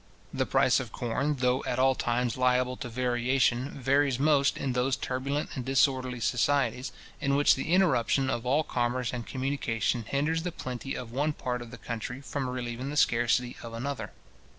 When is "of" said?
0.79-0.91, 8.27-8.43, 10.95-11.11, 11.61-11.69, 13.61-13.73